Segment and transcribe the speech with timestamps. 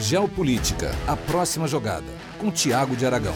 [0.00, 2.06] Geopolítica, a próxima jogada,
[2.38, 3.34] com Tiago de Aragão.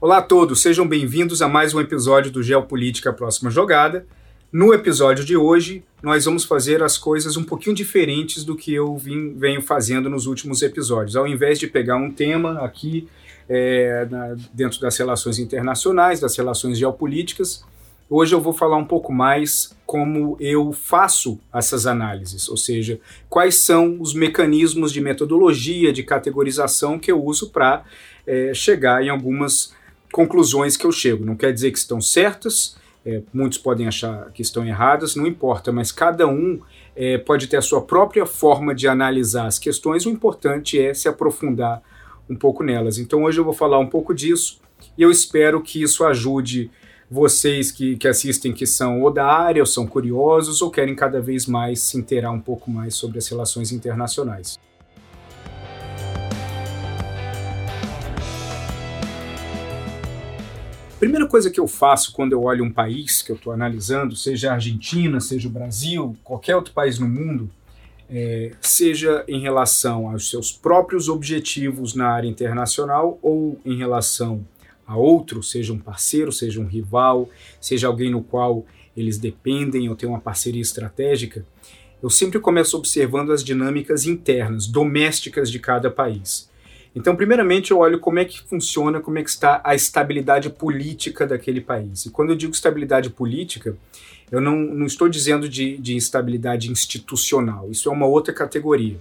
[0.00, 4.06] Olá a todos, sejam bem-vindos a mais um episódio do Geopolítica, a próxima jogada.
[4.52, 8.96] No episódio de hoje, nós vamos fazer as coisas um pouquinho diferentes do que eu
[8.96, 11.16] vim, venho fazendo nos últimos episódios.
[11.16, 13.08] Ao invés de pegar um tema aqui
[13.48, 17.64] é, na, dentro das relações internacionais, das relações geopolíticas,
[18.12, 23.62] Hoje eu vou falar um pouco mais como eu faço essas análises, ou seja, quais
[23.62, 27.84] são os mecanismos de metodologia, de categorização que eu uso para
[28.26, 29.72] é, chegar em algumas
[30.10, 31.24] conclusões que eu chego.
[31.24, 35.70] Não quer dizer que estão certas, é, muitos podem achar que estão erradas, não importa,
[35.70, 36.58] mas cada um
[36.96, 40.04] é, pode ter a sua própria forma de analisar as questões.
[40.04, 41.80] O importante é se aprofundar
[42.28, 42.98] um pouco nelas.
[42.98, 44.60] Então hoje eu vou falar um pouco disso
[44.98, 46.72] e eu espero que isso ajude
[47.10, 51.20] vocês que, que assistem que são ou da área, ou são curiosos, ou querem cada
[51.20, 54.58] vez mais se inteirar um pouco mais sobre as relações internacionais.
[61.00, 64.50] Primeira coisa que eu faço quando eu olho um país que eu estou analisando, seja
[64.50, 67.50] a Argentina, seja o Brasil, qualquer outro país no mundo,
[68.08, 74.44] é, seja em relação aos seus próprios objetivos na área internacional ou em relação
[74.90, 78.66] a outro, seja um parceiro, seja um rival, seja alguém no qual
[78.96, 81.46] eles dependem ou têm uma parceria estratégica,
[82.02, 86.50] eu sempre começo observando as dinâmicas internas, domésticas de cada país.
[86.92, 91.24] Então, primeiramente, eu olho como é que funciona, como é que está a estabilidade política
[91.24, 92.06] daquele país.
[92.06, 93.76] E quando eu digo estabilidade política,
[94.28, 98.98] eu não, não estou dizendo de, de estabilidade institucional, isso é uma outra categoria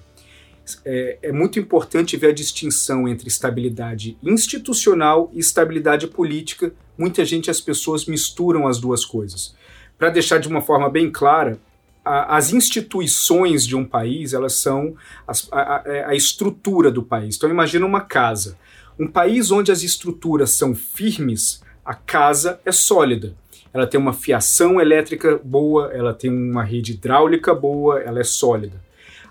[0.85, 6.73] é, é, muito importante ver a distinção entre estabilidade institucional e estabilidade política.
[6.97, 9.55] Muita gente, as pessoas misturam as duas coisas.
[9.97, 11.59] Para deixar de uma forma bem clara,
[12.03, 14.95] a, as instituições de um país elas são
[15.27, 17.35] as, a, a, a estrutura do país.
[17.35, 18.57] Então imagina uma casa.
[18.99, 23.35] Um país onde as estruturas são firmes, a casa é sólida
[23.71, 28.88] ela tem uma fiação elétrica boa, ela tem uma rede hidráulica boa, ela é sólida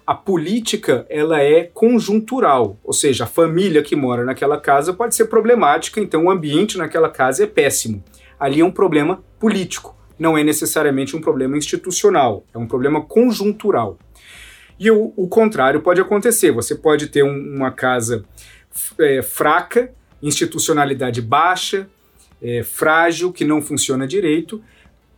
[0.08, 5.26] a política ela é conjuntural, ou seja, a família que mora naquela casa pode ser
[5.26, 8.02] problemática, então o ambiente naquela casa é péssimo.
[8.41, 13.98] Ali é um problema político, não é necessariamente um problema institucional, é um problema conjuntural.
[14.80, 18.25] E o, o contrário pode acontecer, você pode ter um, uma casa
[18.98, 19.92] é, fraca,
[20.22, 21.86] institucionalidade baixa,
[22.40, 24.62] é, frágil, que não funciona direito,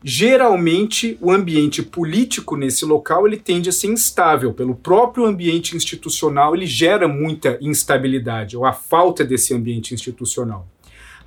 [0.02, 4.52] geralmente o ambiente político nesse local ele tende a ser instável.
[4.52, 10.66] Pelo próprio ambiente institucional ele gera muita instabilidade ou a falta desse ambiente institucional.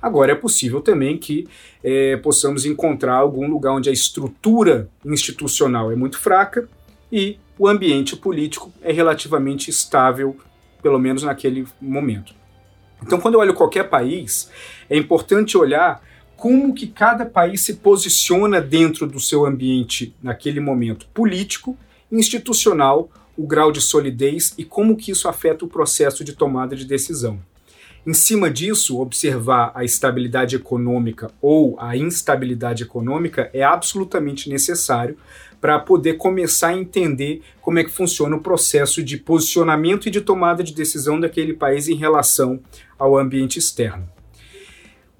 [0.02, 1.48] Agora é possível também que
[1.82, 6.68] é, possamos encontrar algum lugar onde a estrutura institucional é muito fraca
[7.10, 10.36] e o ambiente político é relativamente estável
[10.82, 12.34] pelo menos naquele momento.
[13.02, 14.50] Então quando eu olho qualquer país
[14.90, 16.02] é importante olhar
[16.44, 21.74] como que cada país se posiciona dentro do seu ambiente naquele momento político,
[22.12, 26.84] institucional, o grau de solidez e como que isso afeta o processo de tomada de
[26.84, 27.40] decisão.
[28.06, 35.16] Em cima disso, observar a estabilidade econômica ou a instabilidade econômica é absolutamente necessário
[35.62, 40.20] para poder começar a entender como é que funciona o processo de posicionamento e de
[40.20, 42.60] tomada de decisão daquele país em relação
[42.98, 44.13] ao ambiente externo.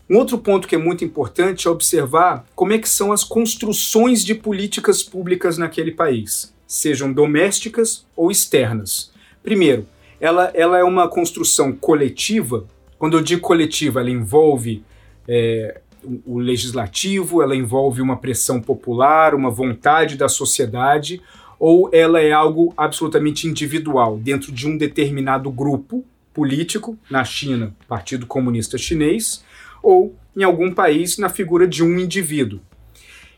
[0.08, 4.22] Um outro ponto que é muito importante é observar como é que são as construções
[4.22, 9.10] de políticas públicas naquele país, sejam domésticas ou externas.
[9.42, 9.86] Primeiro,
[10.20, 12.66] ela, ela é uma construção coletiva.
[12.98, 14.84] Quando eu digo coletiva, ela envolve
[15.26, 15.80] é,
[16.26, 21.20] o legislativo, ela envolve uma pressão popular, uma vontade da sociedade,
[21.58, 26.04] ou ela é algo absolutamente individual, dentro de um determinado grupo
[26.34, 29.42] político, na China, Partido Comunista Chinês,
[29.84, 32.60] ou em algum país na figura de um indivíduo.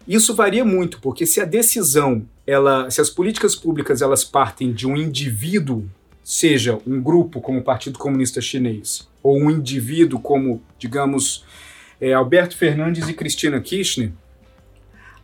[0.07, 4.87] Isso varia muito, porque se a decisão, ela, se as políticas públicas elas partem de
[4.87, 5.85] um indivíduo,
[6.23, 11.45] seja um grupo como o Partido Comunista Chinês, ou um indivíduo como, digamos,
[12.01, 14.13] é, Alberto Fernandes e Cristina Kirchner,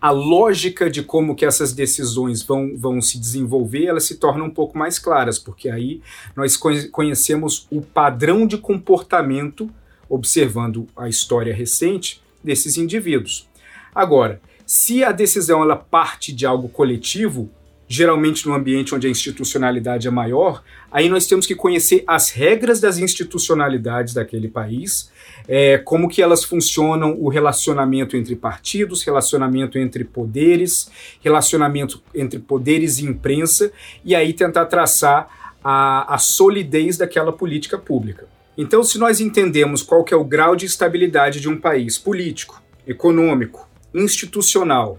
[0.00, 4.50] a lógica de como que essas decisões vão, vão se desenvolver, elas se tornam um
[4.50, 6.02] pouco mais claras, porque aí
[6.34, 6.56] nós
[6.90, 9.70] conhecemos o padrão de comportamento
[10.08, 13.48] observando a história recente desses indivíduos.
[13.94, 17.50] Agora, se a decisão ela parte de algo coletivo,
[17.86, 22.80] geralmente no ambiente onde a institucionalidade é maior, aí nós temos que conhecer as regras
[22.80, 25.10] das institucionalidades daquele país,
[25.46, 30.90] é, como que elas funcionam, o relacionamento entre partidos, relacionamento entre poderes,
[31.20, 33.70] relacionamento entre poderes e imprensa,
[34.02, 38.26] e aí tentar traçar a, a solidez daquela política pública.
[38.56, 42.62] Então, se nós entendemos qual que é o grau de estabilidade de um país político,
[42.86, 44.98] econômico, institucional,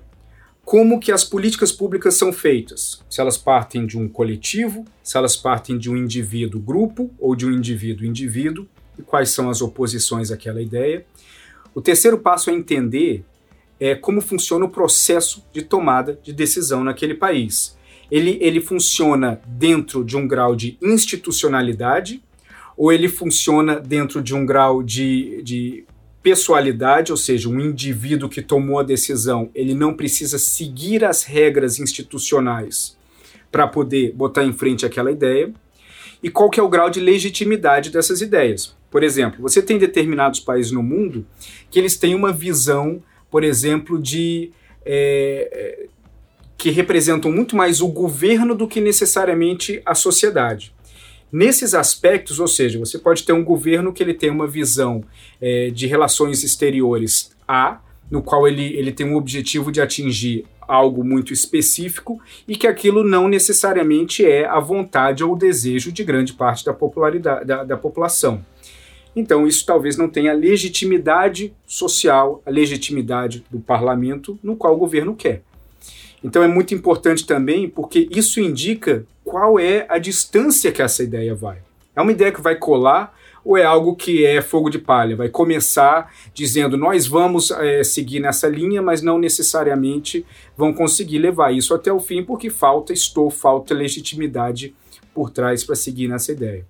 [0.66, 5.36] como que as políticas públicas são feitas, se elas partem de um coletivo, se elas
[5.36, 8.68] partem de um indivíduo grupo ou de um indivíduo indivíduo,
[8.98, 11.06] e quais são as oposições àquela ideia.
[11.76, 13.24] O terceiro passo é entender
[13.80, 17.78] é, como funciona o processo de tomada de decisão naquele país.
[18.10, 22.24] Ele, ele funciona dentro de um grau de institucionalidade
[22.76, 25.86] ou ele funciona dentro de um grau de, de
[26.22, 31.80] pessoalidade, ou seja, um indivíduo que tomou a decisão, ele não precisa seguir as regras
[31.80, 32.98] institucionais
[33.52, 35.54] para poder botar em frente aquela ideia.
[36.24, 38.76] E qual que é o grau de legitimidade dessas ideias?
[38.90, 41.26] Por exemplo, você tem determinados países no mundo
[41.70, 44.52] que eles têm uma visão, por exemplo, de
[44.86, 45.88] é,
[46.58, 50.73] que representam muito mais o governo do que necessariamente a sociedade.
[51.34, 55.04] Nesses aspectos, ou seja, você pode ter um governo que ele tem uma visão
[55.42, 57.82] é, de relações exteriores A,
[58.12, 63.04] no qual ele, ele tem um objetivo de atingir algo muito específico e que aquilo
[63.04, 67.78] não necessariamente é a vontade ou o desejo de grande parte da, popularidade, da, da
[67.78, 68.46] população.
[69.16, 74.78] Então, isso talvez não tenha a legitimidade social, a legitimidade do parlamento no qual o
[74.78, 75.42] governo quer.
[76.24, 81.34] Então é muito importante também porque isso indica qual é a distância que essa ideia
[81.34, 81.58] vai.
[81.96, 85.16] É uma ideia que vai colar ou é algo que é fogo de palha?
[85.16, 90.24] Vai começar dizendo nós vamos é, seguir nessa linha, mas não necessariamente
[90.56, 94.76] vão conseguir levar isso até o fim porque falta estou, falta legitimidade
[95.16, 96.64] por trás para seguir nessa ideia.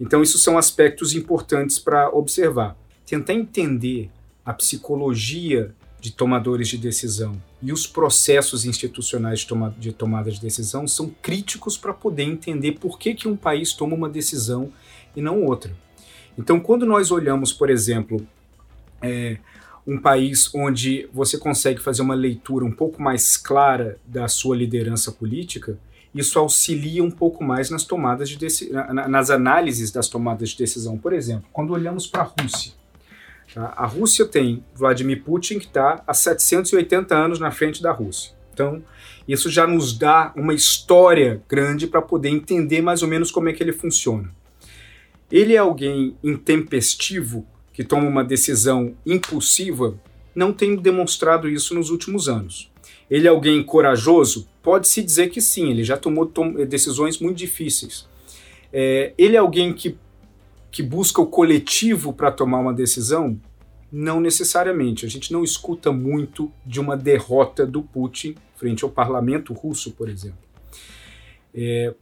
[0.00, 2.78] Então, isso são aspectos importantes para observar.
[3.04, 4.08] Tentar entender
[4.42, 5.74] a psicologia
[6.06, 11.12] de tomadores de decisão e os processos institucionais de, toma, de tomada de decisão são
[11.20, 14.72] críticos para poder entender por que, que um país toma uma decisão
[15.16, 15.76] e não outra.
[16.38, 18.24] Então, quando nós olhamos, por exemplo,
[19.02, 19.38] é,
[19.84, 25.10] um país onde você consegue fazer uma leitura um pouco mais clara da sua liderança
[25.10, 25.76] política,
[26.14, 28.38] isso auxilia um pouco mais nas tomadas de
[29.10, 30.96] nas análises das tomadas de decisão.
[30.96, 32.74] Por exemplo, quando olhamos para a Rússia?
[33.56, 38.32] A Rússia tem Vladimir Putin, que está há 780 anos na frente da Rússia.
[38.52, 38.82] Então,
[39.26, 43.52] isso já nos dá uma história grande para poder entender mais ou menos como é
[43.52, 44.30] que ele funciona.
[45.30, 49.98] Ele é alguém intempestivo, que toma uma decisão impulsiva?
[50.34, 52.70] Não tem demonstrado isso nos últimos anos.
[53.10, 54.48] Ele é alguém corajoso?
[54.62, 58.06] Pode-se dizer que sim, ele já tomou tom decisões muito difíceis.
[58.72, 59.96] É, ele é alguém que
[60.70, 63.40] que busca o coletivo para tomar uma decisão?
[63.90, 65.06] Não necessariamente.
[65.06, 70.08] A gente não escuta muito de uma derrota do Putin frente ao parlamento russo, por
[70.08, 70.38] exemplo.
[71.54, 71.94] É,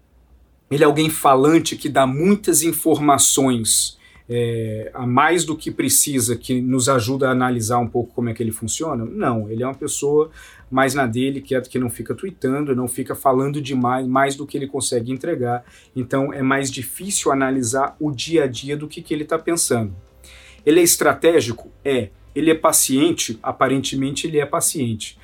[0.70, 3.98] ele é alguém falante que dá muitas informações
[4.28, 8.34] é, a mais do que precisa, que nos ajuda a analisar um pouco como é
[8.34, 9.04] que ele funciona?
[9.04, 10.30] Não, ele é uma pessoa
[10.70, 14.56] mais na dele, quieto, que não fica tweetando, não fica falando demais, mais do que
[14.56, 15.64] ele consegue entregar.
[15.94, 19.94] Então é mais difícil analisar o dia a dia do que, que ele está pensando.
[20.64, 21.70] Ele é estratégico?
[21.84, 22.08] É.
[22.34, 23.38] Ele é paciente?
[23.42, 25.18] Aparentemente ele é paciente.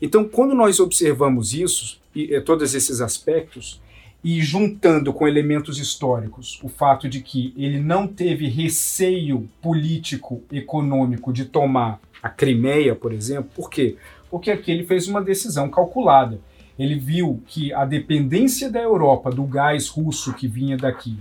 [0.00, 3.80] Então, quando nós observamos isso, e, e todos esses aspectos,
[4.26, 11.32] e juntando com elementos históricos o fato de que ele não teve receio político, econômico
[11.32, 13.94] de tomar a Crimeia, por exemplo, por quê?
[14.28, 16.40] Porque aqui ele fez uma decisão calculada.
[16.76, 21.16] Ele viu que a dependência da Europa do gás russo que vinha daqui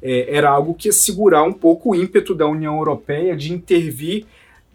[0.00, 4.26] é, era algo que ia segurar um pouco o ímpeto da União Europeia de intervir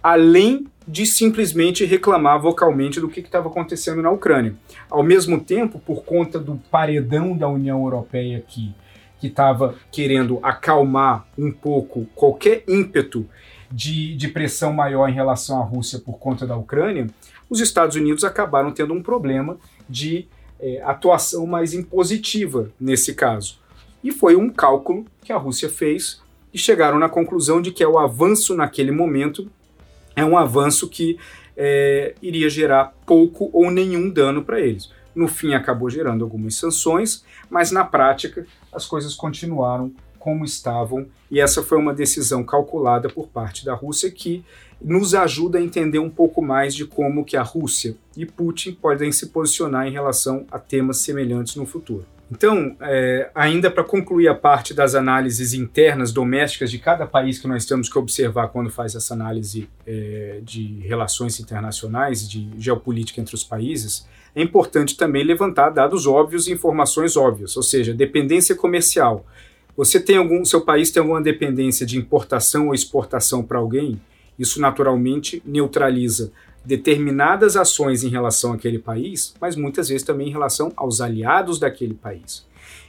[0.04, 4.56] além de simplesmente reclamar vocalmente do que estava acontecendo na Ucrânia.
[4.90, 8.74] Ao mesmo tempo, por conta do paredão da União Europeia aqui,
[9.20, 13.26] que estava querendo acalmar um pouco qualquer ímpeto
[13.72, 17.08] de, de pressão maior em relação à Rússia por conta da Ucrânia,
[17.50, 19.58] os Estados Unidos acabaram tendo um problema
[19.90, 20.28] de
[20.60, 23.60] é, atuação mais impositiva nesse caso.
[24.04, 26.22] E foi um cálculo que a Rússia fez
[26.54, 29.50] e chegaram na conclusão de que é o avanço naquele momento
[30.16, 31.18] é um avanço que
[31.56, 34.92] é, iria gerar pouco ou nenhum dano para eles.
[35.16, 41.42] No fim, acabou gerando algumas sanções, mas na prática as coisas continuaram como estavam, e
[41.42, 44.42] essa foi uma decisão calculada por parte da Rússia que
[44.82, 49.12] nos ajuda a entender um pouco mais de como que a Rússia e Putin podem
[49.12, 52.06] se posicionar em relação a temas semelhantes no futuro.
[52.36, 57.48] Então, é, ainda para concluir a parte das análises internas domésticas de cada país que
[57.48, 63.36] nós temos que observar quando faz essa análise é, de relações internacionais, de geopolítica entre
[63.36, 69.28] os países, é importante também levantar dados óbvios e informações óbvias, ou seja, dependência comercial.
[69.78, 74.02] Você tem algum, seu país tem alguma dependência de importação ou exportação para alguém?
[74.40, 76.32] Isso naturalmente neutraliza
[76.66, 81.94] determinadas ações em relação àquele país, mas muitas vezes também em relação aos aliados daquele
[81.94, 82.46] país.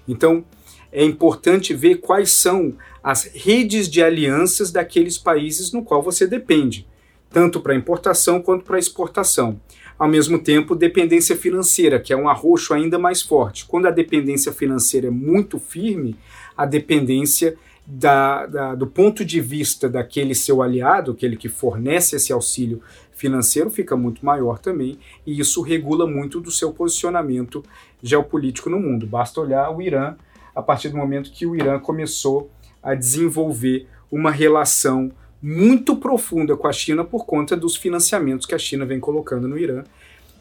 [0.07, 0.45] Então,
[0.93, 6.87] é importante ver quais são as redes de alianças daqueles países no qual você depende,
[7.31, 9.61] tanto para importação quanto para exportação.
[9.99, 13.65] Ao mesmo tempo, dependência financeira, que é um arroxo ainda mais forte.
[13.65, 16.17] Quando a dependência financeira é muito firme,
[16.57, 22.33] a dependência da, da, do ponto de vista daquele seu aliado, aquele que fornece esse
[22.33, 22.81] auxílio
[23.13, 27.63] financeiro, fica muito maior também, e isso regula muito do seu posicionamento
[28.03, 29.07] geopolítico no mundo.
[29.07, 30.17] Basta olhar o Irã
[30.55, 32.51] a partir do momento que o Irã começou
[32.83, 35.13] a desenvolver uma relação
[35.43, 39.59] muito profunda com a China por conta dos financiamentos que a China vem colocando no
[39.59, 39.85] Irã.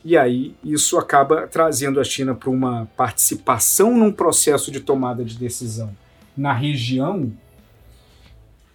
[0.06, 5.38] E aí isso acaba trazendo a China para uma participação num processo de tomada de
[5.38, 5.94] decisão
[6.36, 7.32] na região,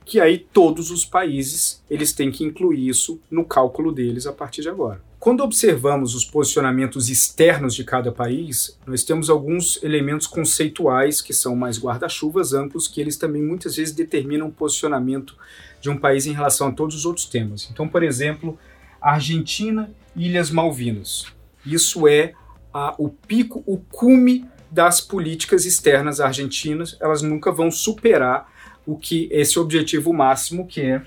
[0.04, 4.62] que aí todos os países eles têm que incluir isso no cálculo deles a partir
[4.62, 5.02] de agora.
[5.20, 11.56] Quando observamos os posicionamentos externos de cada país, nós temos alguns elementos conceituais que são
[11.56, 15.36] mais guarda-chuvas amplos, que eles também muitas vezes determinam o posicionamento
[15.80, 17.68] de um país em relação a todos os outros temas.
[17.70, 18.56] Então, por exemplo,
[19.00, 21.26] Argentina Ilhas Malvinas.
[21.66, 22.32] Isso é
[22.72, 28.50] a, o pico, o cume das políticas externas argentinas, elas nunca vão superar
[28.86, 31.02] o que esse objetivo máximo que é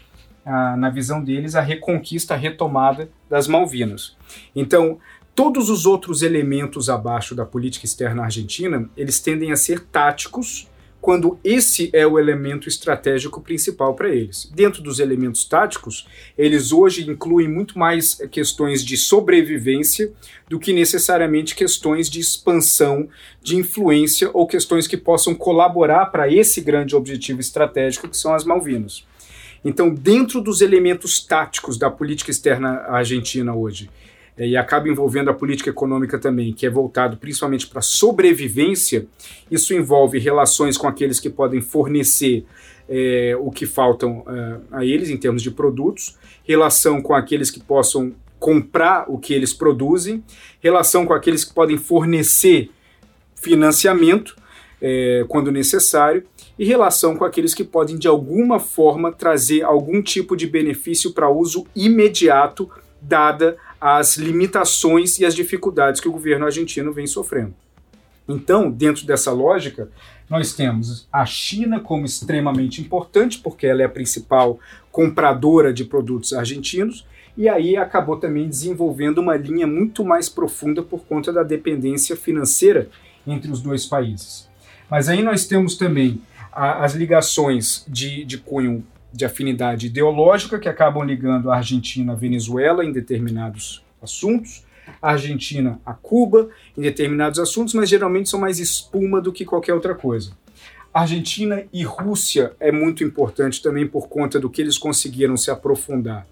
[0.45, 4.15] na visão deles a reconquista, a retomada das Malvinas.
[4.55, 4.99] Então,
[5.35, 10.67] todos os outros elementos abaixo da política externa argentina, eles tendem a ser táticos
[11.01, 14.49] quando esse é o elemento estratégico principal para eles.
[14.53, 20.13] Dentro dos elementos táticos, eles hoje incluem muito mais questões de sobrevivência
[20.47, 23.09] do que necessariamente questões de expansão,
[23.41, 28.43] de influência ou questões que possam colaborar para esse grande objetivo estratégico que são as
[28.43, 29.03] Malvinas.
[29.65, 33.89] Então, dentro dos elementos táticos da política externa argentina hoje,
[34.37, 39.05] e acaba envolvendo a política econômica também, que é voltado principalmente para sobrevivência,
[39.49, 42.45] isso envolve relações com aqueles que podem fornecer
[42.89, 47.59] é, o que faltam é, a eles em termos de produtos, relação com aqueles que
[47.59, 50.23] possam comprar o que eles produzem,
[50.59, 52.71] relação com aqueles que podem fornecer
[53.35, 54.35] financiamento
[54.81, 56.23] é, quando necessário,
[56.57, 61.29] e relação com aqueles que podem de alguma forma trazer algum tipo de benefício para
[61.29, 62.69] uso imediato,
[63.01, 67.55] dada as limitações e as dificuldades que o governo argentino vem sofrendo.
[68.29, 69.89] Então, dentro dessa lógica,
[70.29, 74.59] nós temos a China como extremamente importante, porque ela é a principal
[74.91, 81.03] compradora de produtos argentinos, e aí acabou também desenvolvendo uma linha muito mais profunda por
[81.05, 82.87] conta da dependência financeira
[83.25, 84.47] entre os dois países.
[84.89, 86.21] Mas aí nós temos também
[86.51, 92.15] a, as ligações de, de cunho de afinidade ideológica que acabam ligando a Argentina à
[92.15, 94.63] Venezuela em determinados assuntos,
[95.01, 99.73] a Argentina a Cuba em determinados assuntos, mas geralmente são mais espuma do que qualquer
[99.73, 100.31] outra coisa.
[100.93, 106.27] Argentina e Rússia é muito importante também por conta do que eles conseguiram se aprofundar,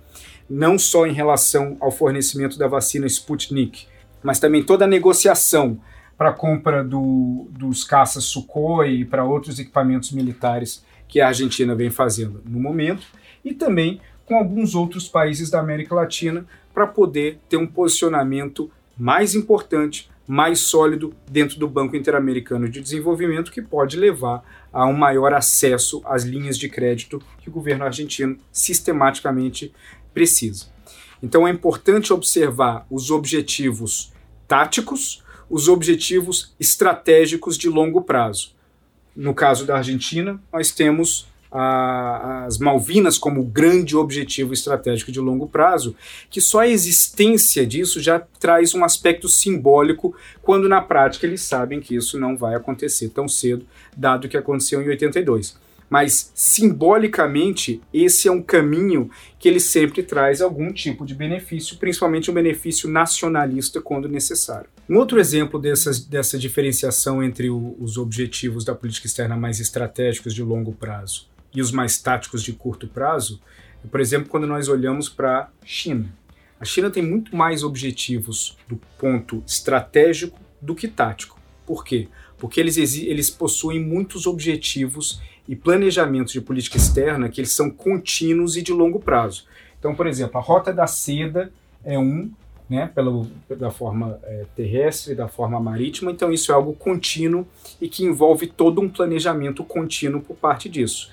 [0.50, 3.88] não só em relação ao fornecimento da vacina Sputnik,
[4.22, 5.80] mas também toda a negociação
[6.18, 11.76] para a compra do, dos caças Sukhoi e para outros equipamentos militares que a Argentina
[11.76, 13.06] vem fazendo no momento,
[13.44, 19.34] e também com alguns outros países da América Latina para poder ter um posicionamento mais
[19.34, 25.34] importante, mais sólido dentro do Banco Interamericano de Desenvolvimento, que pode levar a um maior
[25.34, 29.74] acesso às linhas de crédito que o governo argentino sistematicamente
[30.14, 30.68] precisa.
[31.24, 34.14] Então é importante observar os objetivos
[34.48, 38.54] táticos, os objetivos estratégicos de longo prazo.
[39.16, 45.48] No caso da Argentina, nós temos a, as Malvinas como grande objetivo estratégico de longo
[45.48, 45.96] prazo,
[46.30, 51.80] que só a existência disso já traz um aspecto simbólico, quando na prática eles sabem
[51.80, 55.58] que isso não vai acontecer tão cedo, dado o que aconteceu em 82
[55.90, 62.30] mas simbolicamente esse é um caminho que ele sempre traz algum tipo de benefício, principalmente
[62.30, 64.70] um benefício nacionalista quando necessário.
[64.88, 70.34] Um outro exemplo dessas, dessa diferenciação entre o, os objetivos da política externa mais estratégicos
[70.34, 73.42] de longo prazo e os mais táticos de curto prazo
[73.90, 76.14] Por exemplo, quando nós olhamos para a China.
[76.60, 81.40] A China tem muito mais objetivos do ponto estratégico do que tático.
[81.66, 82.10] Por quê?
[82.40, 88.56] Porque eles, eles possuem muitos objetivos e planejamentos de política externa que eles são contínuos
[88.56, 89.46] e de longo prazo.
[89.78, 91.52] Então, por exemplo, a Rota da Seda
[91.84, 92.30] é um,
[92.70, 93.26] né, pela,
[93.58, 97.48] da forma é, terrestre, da forma marítima, então isso é algo contínuo
[97.82, 101.12] e que envolve todo um planejamento contínuo por parte disso.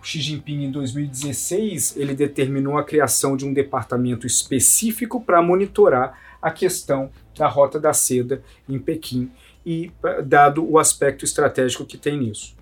[0.00, 6.18] O Xi Jinping, em 2016, ele determinou a criação de um departamento específico para monitorar
[6.40, 9.30] a questão da Rota da Seda em Pequim,
[9.64, 9.90] e
[10.24, 12.54] dado o aspecto estratégico que tem nisso.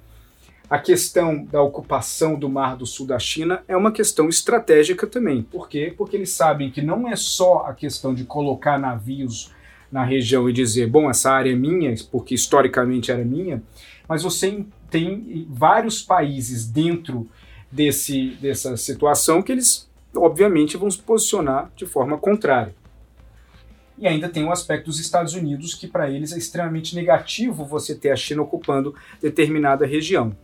[0.69, 5.43] A questão da ocupação do Mar do Sul da China é uma questão estratégica também.
[5.43, 5.93] Por quê?
[5.97, 9.51] Porque eles sabem que não é só a questão de colocar navios
[9.91, 13.61] na região e dizer, bom, essa área é minha, porque historicamente era minha,
[14.09, 17.29] mas você tem vários países dentro
[17.71, 22.75] desse, dessa situação que eles, obviamente, vão se posicionar de forma contrária.
[24.01, 27.95] E ainda tem o aspecto dos Estados Unidos, que para eles é extremamente negativo você
[27.95, 30.35] ter a China ocupando determinada região.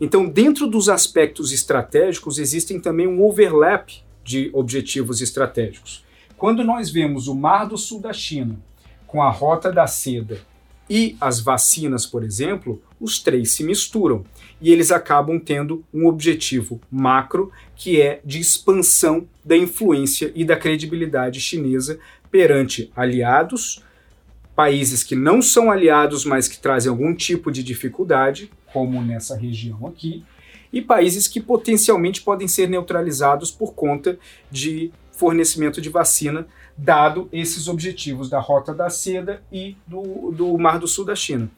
[0.00, 3.90] Então, dentro dos aspectos estratégicos, existem também um overlap
[4.24, 6.02] de objetivos estratégicos.
[6.36, 8.58] Quando nós vemos o Mar do Sul da China
[9.06, 10.40] com a Rota da Seda
[10.88, 14.24] e as vacinas, por exemplo, os três se misturam
[14.60, 20.56] e eles acabam tendo um objetivo macro que é de expansão da influência e da
[20.56, 21.98] credibilidade chinesa
[22.34, 23.80] perante aliados,
[24.56, 29.86] países que não são aliados, mas que trazem algum tipo de dificuldade, como nessa região
[29.86, 30.24] aqui,
[30.72, 34.18] e países que potencialmente podem ser neutralizados por conta
[34.50, 36.44] de fornecimento de vacina
[36.76, 41.48] dado esses objetivos da Rota da Seda e do, do Mar do Sul da China.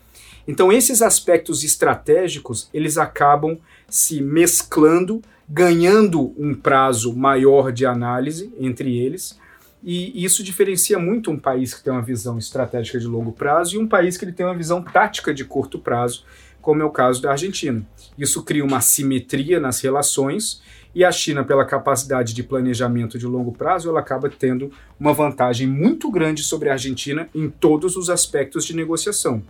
[0.47, 3.57] Então esses aspectos estratégicos, eles acabam
[3.89, 9.39] se mesclando, ganhando um prazo maior de análise entre eles,
[9.83, 13.79] e isso diferencia muito um país que tem uma visão estratégica de longo prazo e
[13.79, 16.25] um país que ele tem uma visão tática de curto prazo,
[16.61, 17.87] como é o caso da Argentina.
[18.19, 20.61] Isso cria uma simetria nas relações
[20.97, 25.67] e a China, pela capacidade de planejamento de longo prazo, ela acaba tendo uma vantagem
[25.67, 29.43] muito grande sobre a Argentina em todos os aspectos de negociação.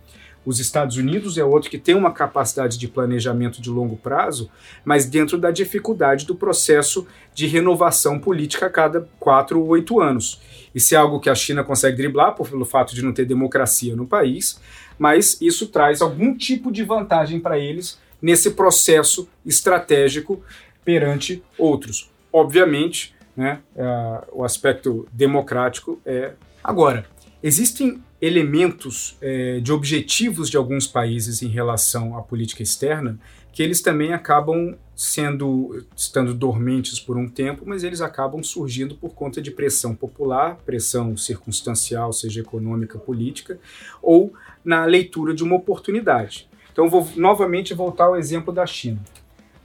[0.47, 4.49] Os Estados Unidos é outro que tem uma capacidade de planejamento de longo prazo,
[4.85, 10.39] mas dentro da dificuldade do processo de renovação política a cada quatro ou oito anos.
[10.73, 14.07] Isso é algo que a China consegue driblar pelo fato de não ter democracia no
[14.07, 14.57] país,
[14.97, 20.41] mas isso traz algum tipo de vantagem para eles nesse processo estratégico
[20.85, 22.09] perante outros.
[22.31, 26.31] Obviamente, né, é, o aspecto democrático é.
[26.63, 27.05] Agora,
[27.43, 33.19] existem elementos é, de objetivos de alguns países em relação à política externa
[33.57, 39.15] que eles também acabam sendo estando dormentes por um tempo, mas eles acabam surgindo por
[39.15, 43.59] conta de pressão popular, pressão circunstancial, seja econômica, política,
[43.99, 44.31] ou
[44.63, 46.47] na leitura de uma oportunidade.
[46.71, 49.01] Então vou novamente voltar ao exemplo da China.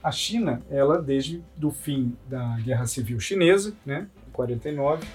[0.03, 5.05] A China, ela desde o fim da Guerra Civil Chinesa, né, em 49,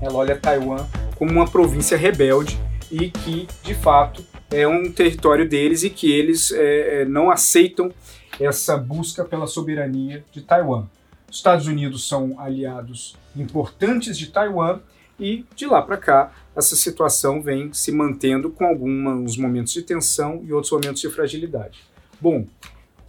[0.00, 0.86] ela olha Taiwan
[1.20, 2.58] como uma província rebelde
[2.90, 7.92] e que, de fato, é um território deles e que eles é, é não aceitam
[8.40, 10.86] essa busca pela soberania de Taiwan.
[11.30, 14.80] Os Estados Unidos são aliados importantes de Taiwan
[15.18, 20.42] e de lá para cá essa situação vem se mantendo com alguns momentos de tensão
[20.42, 21.82] e outros momentos de fragilidade.
[22.18, 22.46] Bom,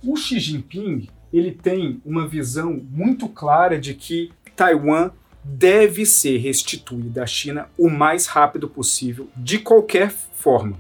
[0.06, 5.12] o Xi Jinping ele tem uma visão muito clara de que Taiwan
[5.43, 10.80] deve ser restituída à China o mais rápido possível, de qualquer forma.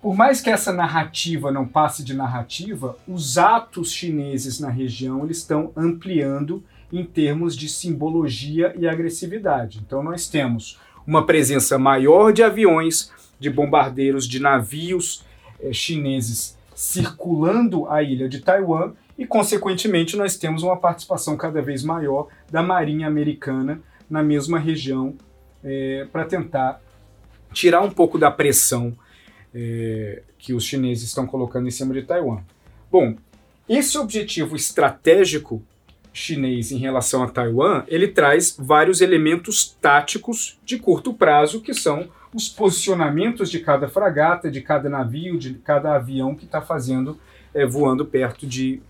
[0.00, 5.38] Por mais que essa narrativa não passe de narrativa, os atos chineses na região eles
[5.38, 9.80] estão ampliando em termos de simbologia e agressividade.
[9.84, 15.22] Então nós temos uma presença maior de aviões, de bombardeiros, de navios
[15.60, 21.84] eh, chineses circulando a ilha de Taiwan e, consequentemente, nós temos uma participação cada vez
[21.84, 23.78] maior da Marinha Americana
[24.08, 25.14] na mesma região
[25.62, 26.80] é, para tentar
[27.52, 28.96] tirar um pouco da pressão
[29.54, 32.40] é, que os chineses estão colocando em cima de Taiwan.
[32.90, 33.14] Bom,
[33.68, 35.62] esse objetivo estratégico
[36.14, 42.08] chinês em relação a Taiwan, ele traz vários elementos táticos de curto prazo que são
[42.34, 47.20] os posicionamentos de cada fragata, de cada navio, de cada avião que está fazendo,
[47.52, 48.80] é, voando perto de,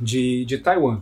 [0.00, 1.00] de, de Taiwan.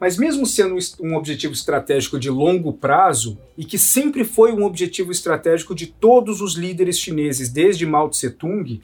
[0.00, 5.10] Mas mesmo sendo um objetivo estratégico de longo prazo, e que sempre foi um objetivo
[5.10, 8.80] estratégico de todos os líderes chineses, desde Mao Tse-tung,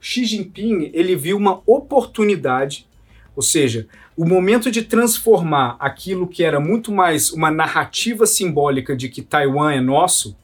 [0.00, 2.86] Xi Jinping ele viu uma oportunidade,
[3.34, 9.08] ou seja, o momento de transformar aquilo que era muito mais uma narrativa simbólica de
[9.08, 10.36] que Taiwan é nosso,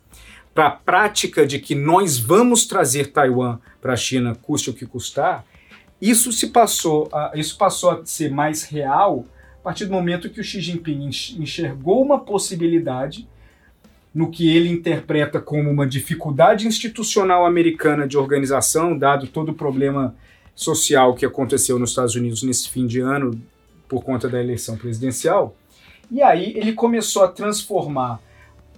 [0.53, 4.85] para a prática de que nós vamos trazer Taiwan para a China, custe o que
[4.85, 5.45] custar,
[6.01, 9.25] isso se passou, a, isso passou a ser mais real
[9.61, 13.29] a partir do momento que o Xi Jinping enxergou uma possibilidade
[14.13, 20.15] no que ele interpreta como uma dificuldade institucional americana de organização, dado todo o problema
[20.55, 23.41] social que aconteceu nos Estados Unidos nesse fim de ano
[23.87, 25.55] por conta da eleição presidencial.
[26.11, 28.21] E aí ele começou a transformar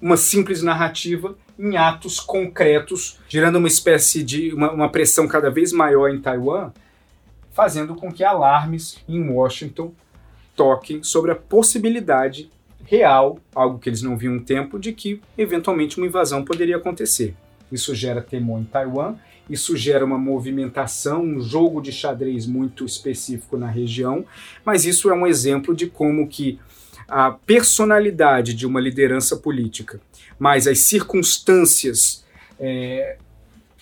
[0.01, 5.73] uma simples narrativa em atos concretos, gerando uma espécie de uma, uma pressão cada vez
[5.73, 6.73] maior em Taiwan,
[7.53, 9.93] fazendo com que alarmes em Washington
[10.57, 12.51] toquem sobre a possibilidade
[12.85, 17.35] real, algo que eles não viam um tempo, de que eventualmente uma invasão poderia acontecer.
[17.71, 19.15] Isso gera temor em Taiwan,
[19.49, 24.25] isso gera uma movimentação, um jogo de xadrez muito específico na região,
[24.65, 26.59] mas isso é um exemplo de como que
[27.09, 30.01] a personalidade de uma liderança política,
[30.39, 32.25] mas as circunstâncias
[32.59, 33.19] é,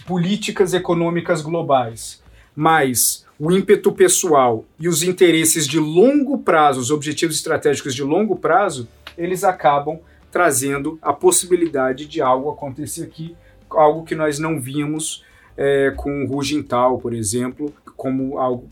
[0.06, 2.22] políticas econômicas globais,
[2.56, 8.36] mais o ímpeto pessoal e os interesses de longo prazo, os objetivos estratégicos de longo
[8.36, 9.98] prazo, eles acabam
[10.30, 13.34] trazendo a possibilidade de algo acontecer aqui,
[13.70, 15.24] algo que nós não víamos
[15.56, 18.68] é, com o Hu Jintao, por exemplo, como algo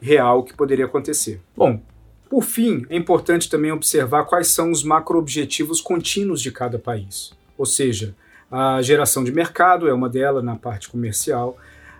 [0.00, 1.40] real que poderia acontecer.
[1.56, 1.80] Bom,
[2.30, 7.32] por fim, é importante também observar quais são os macroobjetivos contínuos de cada país.
[7.58, 8.14] Ou seja,
[8.48, 11.58] a geração de mercado é uma delas na parte comercial,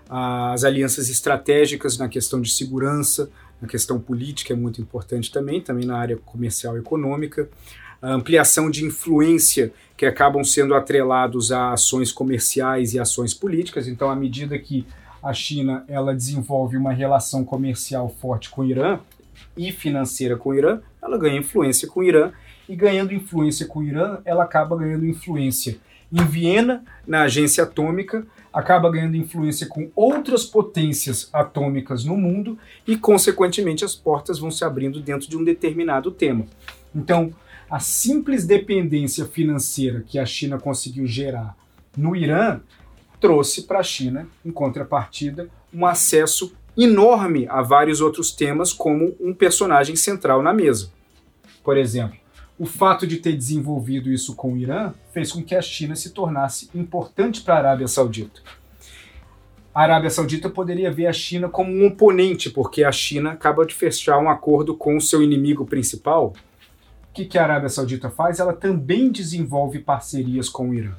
[0.09, 3.29] as alianças estratégicas na questão de segurança,
[3.61, 7.49] na questão política é muito importante também, também na área comercial e econômica,
[8.01, 13.87] a ampliação de influência que acabam sendo atrelados a ações comerciais e ações políticas.
[13.87, 14.85] Então, à medida que
[15.21, 18.99] a China ela desenvolve uma relação comercial forte com o Irã,
[19.55, 22.31] e financeira com o Irã, ela ganha influência com o Irã,
[22.67, 25.77] e ganhando influência com o Irã, ela acaba ganhando influência
[26.11, 32.95] em Viena, na agência atômica, acaba ganhando influência com outras potências atômicas no mundo e,
[32.95, 36.45] consequentemente, as portas vão se abrindo dentro de um determinado tema.
[36.95, 37.33] Então,
[37.69, 41.57] a simples dependência financeira que a China conseguiu gerar
[41.97, 42.61] no Irã
[43.19, 49.33] trouxe para a China, em contrapartida, um acesso enorme a vários outros temas como um
[49.33, 50.91] personagem central na mesa.
[51.63, 52.17] Por exemplo,
[52.57, 56.11] o fato de ter desenvolvido isso com o Irã fez com que a China se
[56.11, 58.41] tornasse importante para a Arábia Saudita.
[59.73, 63.73] A Arábia Saudita poderia ver a China como um oponente, porque a China acaba de
[63.73, 66.33] fechar um acordo com o seu inimigo principal.
[67.09, 68.39] O que, que a Arábia Saudita faz?
[68.39, 70.93] Ela também desenvolve parcerias com o Irã,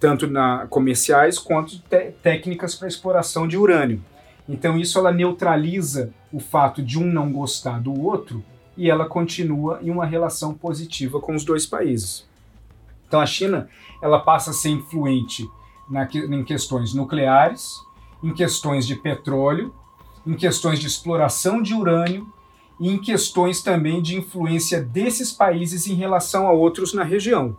[0.00, 1.80] tanto na comerciais quanto
[2.20, 4.02] técnicas para exploração de urânio.
[4.48, 8.42] Então isso ela neutraliza o fato de um não gostar do outro
[8.78, 12.24] e ela continua em uma relação positiva com os dois países.
[13.08, 13.68] Então a China
[14.00, 15.46] ela passa a ser influente
[15.90, 17.74] na, em questões nucleares,
[18.22, 19.74] em questões de petróleo,
[20.24, 22.32] em questões de exploração de urânio
[22.78, 27.56] e em questões também de influência desses países em relação a outros na região.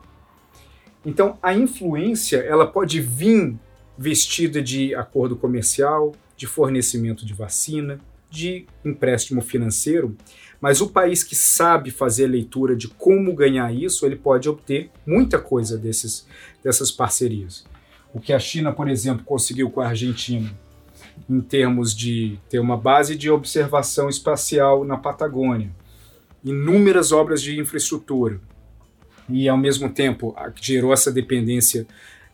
[1.06, 3.58] Então a influência ela pode vir
[3.98, 10.16] vestida de acordo comercial, de fornecimento de vacina, de empréstimo financeiro,
[10.62, 15.40] mas o país que sabe fazer leitura de como ganhar isso, ele pode obter muita
[15.40, 16.28] coisa desses,
[16.64, 17.66] dessas parcerias.
[18.14, 20.52] O que a China, por exemplo, conseguiu com a Argentina,
[21.30, 25.72] em termos de ter uma base de observação espacial na Patagônia,
[26.44, 28.40] inúmeras obras de infraestrutura,
[29.30, 31.86] e ao mesmo tempo gerou essa dependência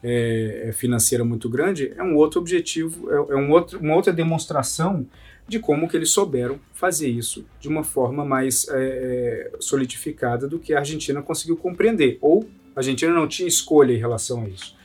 [0.02, 4.14] é, é, financeira muito grande, é um outro objetivo, é, é um outro, uma outra
[4.14, 5.06] demonstração
[5.48, 10.60] de como que eles souberam fazer isso de uma forma mais é, é, solidificada do
[10.60, 14.76] que a Argentina conseguiu compreender, ou a Argentina não tinha escolha em relação a isso.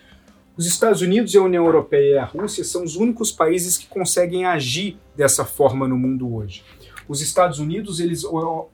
[0.57, 4.45] Os Estados Unidos, a União Europeia e a Rússia são os únicos países que conseguem
[4.45, 6.63] agir dessa forma no mundo hoje.
[7.09, 8.23] Os Estados Unidos eles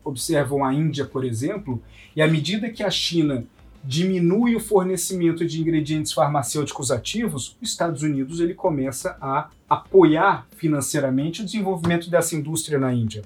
[0.04, 1.82] observam a Índia, por exemplo,
[2.14, 3.46] e à medida que a China
[3.84, 11.42] diminui o fornecimento de ingredientes farmacêuticos ativos, os Estados Unidos ele começa a apoiar financeiramente
[11.42, 13.22] o desenvolvimento dessa indústria na Índia.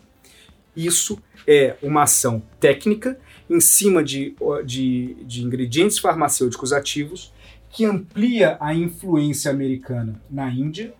[0.77, 4.35] Isso é uma ação técnica em cima de,
[4.65, 7.33] de, de ingredientes farmacêuticos ativos
[7.71, 10.93] que amplia a influência americana na Índia,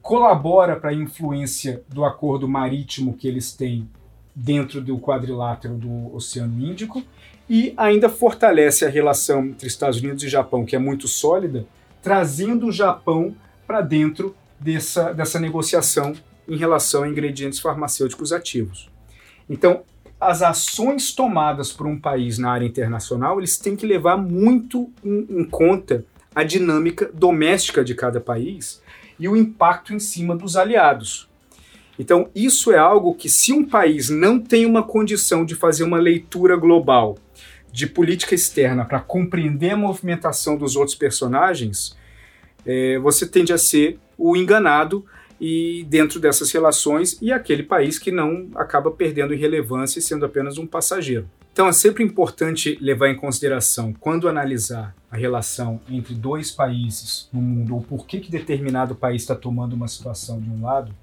[0.00, 3.88] colabora para a influência do acordo marítimo que eles têm
[4.34, 7.02] dentro do quadrilátero do Oceano Índico
[7.48, 11.66] e ainda fortalece a relação entre Estados Unidos e Japão, que é muito sólida,
[12.02, 13.34] trazendo o Japão
[13.66, 16.14] para dentro dessa, dessa negociação
[16.46, 18.90] em relação a ingredientes farmacêuticos ativos.
[19.48, 19.82] Então,
[20.20, 25.26] as ações tomadas por um país na área internacional, eles têm que levar muito em,
[25.30, 28.82] em conta a dinâmica doméstica de cada país
[29.18, 31.28] e o impacto em cima dos aliados.
[31.98, 35.98] Então, isso é algo que, se um país não tem uma condição de fazer uma
[35.98, 37.18] leitura global
[37.72, 41.96] de política externa para compreender a movimentação dos outros personagens,
[42.66, 45.04] é, você tende a ser o enganado
[45.40, 50.58] e dentro dessas relações e aquele país que não acaba perdendo relevância e sendo apenas
[50.58, 51.28] um passageiro.
[51.52, 57.40] Então é sempre importante levar em consideração quando analisar a relação entre dois países no
[57.40, 60.94] mundo ou por que, que determinado país está tomando uma situação de um lado,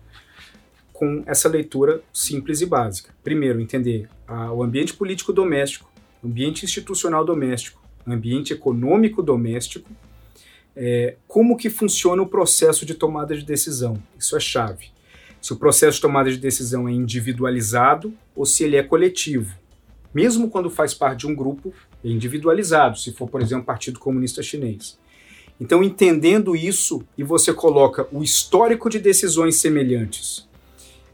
[0.93, 3.13] com essa leitura simples e básica.
[3.21, 5.91] Primeiro, entender ah, o ambiente político doméstico,
[6.25, 9.89] ambiente institucional doméstico, ambiente econômico doméstico
[10.75, 14.01] é, como que funciona o processo de tomada de decisão.
[14.19, 14.89] Isso é chave.
[15.41, 19.55] Se o processo de tomada de decisão é individualizado ou se ele é coletivo.
[20.13, 23.99] Mesmo quando faz parte de um grupo, é individualizado, se for, por exemplo, o Partido
[23.99, 24.97] Comunista Chinês.
[25.59, 30.47] Então, entendendo isso, e você coloca o histórico de decisões semelhantes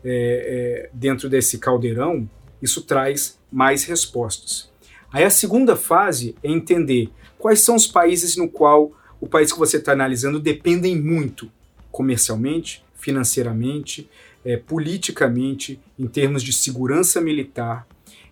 [0.04, 2.28] é, é, dentro desse caldeirão,
[2.62, 4.71] isso traz mais respostas.
[5.12, 9.60] Aí a segunda fase é entender quais são os países no qual o país que
[9.60, 11.52] você está analisando dependem muito
[11.92, 14.10] comercialmente, financeiramente,
[14.44, 17.86] é, politicamente, em termos de segurança militar.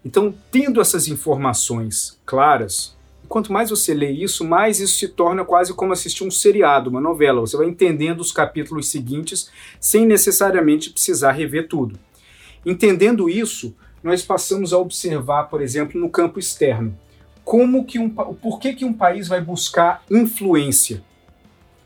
[0.03, 2.95] Então, tendo essas informações claras,
[3.27, 7.01] quanto mais você lê isso, mais isso se torna quase como assistir um seriado, uma
[7.01, 7.41] novela.
[7.41, 11.99] Você vai entendendo os capítulos seguintes sem necessariamente precisar rever tudo.
[12.65, 16.97] Entendendo isso, nós passamos a observar, por exemplo, no campo externo
[17.49, 21.03] como que um, por que, que um país vai buscar influência?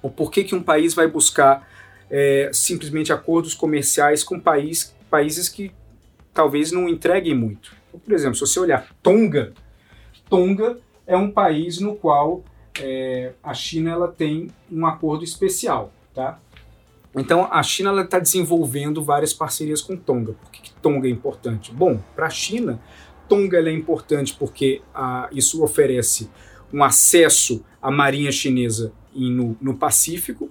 [0.01, 1.65] Ou por que, que um país vai buscar
[2.09, 5.71] é, simplesmente acordos comerciais com país, países que
[6.33, 7.73] talvez não entreguem muito?
[7.87, 9.53] Então, por exemplo, se você olhar Tonga,
[10.29, 12.43] Tonga é um país no qual
[12.77, 16.41] é, a China ela tem um acordo especial, tá?
[17.15, 20.33] Então a China está desenvolvendo várias parcerias com Tonga.
[20.33, 21.71] Por que, que Tonga é importante?
[21.71, 22.81] Bom, para a China,
[23.29, 26.29] Tonga é importante porque ah, isso oferece
[26.71, 30.49] um acesso à marinha chinesa no, no Pacífico,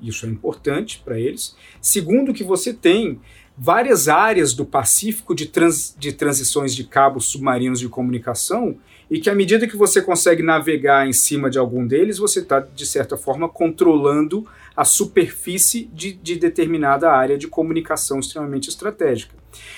[0.00, 1.54] isso é importante para eles.
[1.80, 3.20] Segundo, que você tem
[3.56, 8.78] várias áreas do Pacífico de, trans, de transições de cabos submarinos de comunicação
[9.10, 12.60] e que à medida que você consegue navegar em cima de algum deles, você está,
[12.60, 19.34] de certa forma, controlando a superfície de, de determinada área de comunicação extremamente estratégica.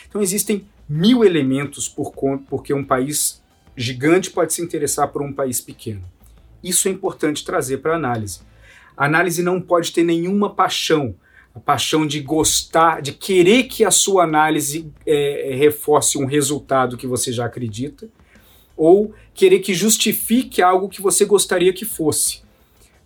[0.09, 2.13] Então existem mil elementos por
[2.49, 3.41] porque um país
[3.77, 6.03] gigante pode se interessar por um país pequeno.
[6.63, 8.41] Isso é importante trazer para a análise.
[8.97, 11.15] A análise não pode ter nenhuma paixão,
[11.55, 17.07] a paixão de gostar, de querer que a sua análise é, reforce um resultado que
[17.07, 18.09] você já acredita,
[18.81, 22.41] ou querer que justifique algo que você gostaria que fosse.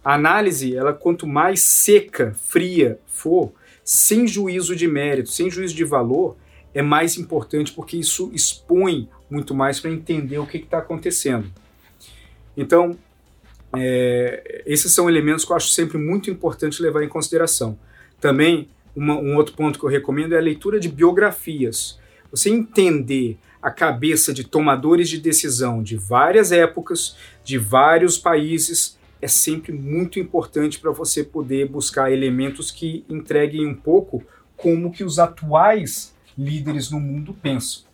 [0.04, 3.52] A análise, ela quanto mais seca, fria for,
[3.84, 6.36] sem juízo de mérito, sem juízo de valor,
[6.72, 11.50] é mais importante porque isso expõe muito mais para entender o que está acontecendo.
[12.56, 12.96] Então,
[13.76, 17.76] é, esses são elementos que eu acho sempre muito importante levar em consideração.
[18.20, 21.98] Também, uma, um outro ponto que eu recomendo é a leitura de biografias.
[22.34, 29.28] Você entender a cabeça de tomadores de decisão de várias épocas, de vários países, é
[29.28, 34.24] sempre muito importante para você poder buscar elementos que entreguem um pouco
[34.56, 37.84] como que os atuais líderes no mundo pensam.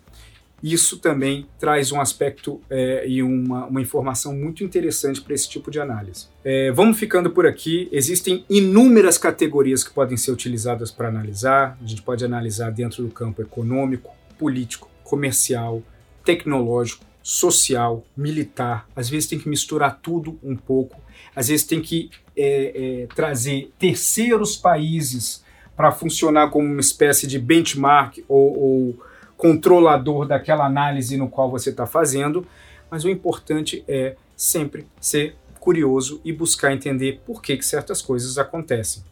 [0.63, 5.71] Isso também traz um aspecto é, e uma, uma, informação muito interessante para esse tipo
[5.71, 6.29] de análise.
[6.45, 7.89] É, vamos ficando por aqui.
[7.93, 11.79] Existem inúmeras categorias que podem ser utilizadas para analisar.
[11.83, 15.83] A gente pode analisar dentro do campo econômico, político, comercial,
[16.25, 18.89] tecnológico, social, militar.
[18.97, 20.99] Às vezes tem que misturar tudo um pouco.
[21.37, 25.45] Às vezes tem que é, é trazer terceiros países
[25.77, 31.71] para funcionar como uma espécie de benchmark ou, ou controlador daquela análise no qual você
[31.71, 32.47] está fazendo,
[32.91, 38.39] mas o importante é sempre ser curioso e buscar entender por que, que certas coisas
[38.39, 39.03] acontecem.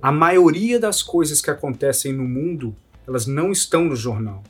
[0.00, 2.74] A maioria das coisas que acontecem no mundo,
[3.06, 4.42] elas não estão no jornal.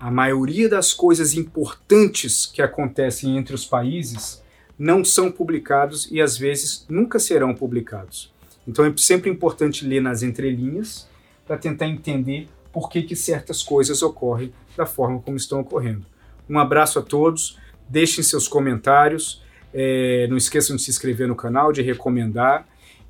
[0.00, 4.42] A maioria das coisas importantes que acontecem entre os países
[4.78, 8.32] não são publicados e às vezes nunca serão publicados.
[8.66, 11.06] Então é sempre importante ler nas entrelinhas
[11.46, 16.06] para tentar entender por que, que certas coisas ocorrem da forma como estão ocorrendo.
[16.48, 19.42] Um abraço a todos, deixem seus comentários,
[19.74, 22.66] é, não esqueçam de se inscrever no canal, de recomendar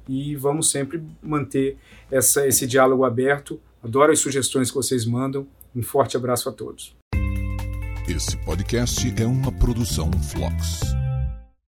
[0.08, 1.76] e vamos sempre manter
[2.10, 3.60] essa, esse diálogo aberto.
[3.80, 5.46] Adoro as sugestões que vocês mandam.
[5.74, 6.96] Um forte abraço a todos.
[8.08, 10.99] Esse podcast é uma produção Flux.